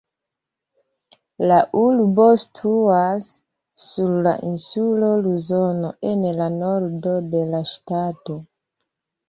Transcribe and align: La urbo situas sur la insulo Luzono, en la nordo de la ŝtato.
La 1.51 1.59
urbo 1.81 2.25
situas 2.43 3.27
sur 3.85 4.17
la 4.29 4.33
insulo 4.49 5.13
Luzono, 5.27 5.95
en 6.15 6.27
la 6.41 6.51
nordo 6.59 7.17
de 7.37 7.47
la 7.55 7.65
ŝtato. 7.77 8.43